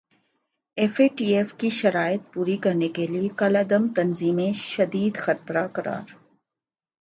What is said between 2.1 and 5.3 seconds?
پوری کرنے کیلئے کالعدم تنظیمیںشدید